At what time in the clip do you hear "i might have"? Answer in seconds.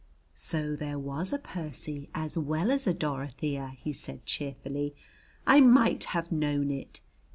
5.45-6.31